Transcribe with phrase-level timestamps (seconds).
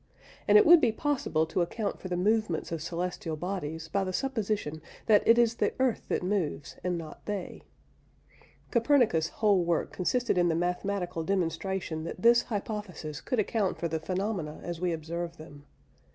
[0.47, 4.11] And it would be possible to account for the movements of celestial bodies by the
[4.11, 7.61] supposition that it is the earth that moves, and not they.
[8.71, 13.99] Copernicus' whole work consisted in the mathematical demonstration that this hypothesis could account for the
[13.99, 15.67] phenomena as we observe them.